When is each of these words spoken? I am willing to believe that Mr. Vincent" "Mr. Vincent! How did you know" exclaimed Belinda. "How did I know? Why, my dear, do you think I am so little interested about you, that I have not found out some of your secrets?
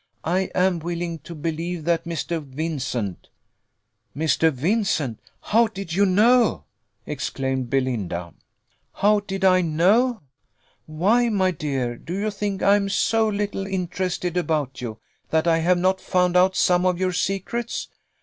I 0.25 0.49
am 0.55 0.79
willing 0.79 1.19
to 1.19 1.35
believe 1.35 1.83
that 1.83 2.05
Mr. 2.05 2.43
Vincent" 2.43 3.29
"Mr. 4.17 4.51
Vincent! 4.51 5.19
How 5.41 5.67
did 5.67 5.93
you 5.93 6.07
know" 6.07 6.63
exclaimed 7.05 7.69
Belinda. 7.69 8.33
"How 8.93 9.19
did 9.19 9.45
I 9.45 9.61
know? 9.61 10.21
Why, 10.87 11.29
my 11.29 11.51
dear, 11.51 11.97
do 11.97 12.17
you 12.17 12.31
think 12.31 12.63
I 12.63 12.77
am 12.77 12.89
so 12.89 13.27
little 13.27 13.67
interested 13.67 14.37
about 14.37 14.81
you, 14.81 14.97
that 15.29 15.45
I 15.45 15.59
have 15.59 15.77
not 15.77 16.01
found 16.01 16.35
out 16.35 16.55
some 16.55 16.83
of 16.83 16.99
your 16.99 17.13
secrets? 17.13 17.87